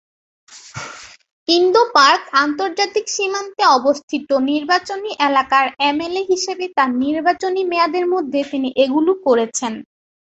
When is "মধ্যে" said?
8.13-8.39